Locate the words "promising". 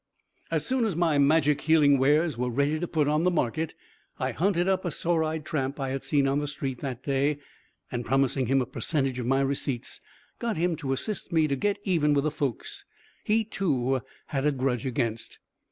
8.03-8.47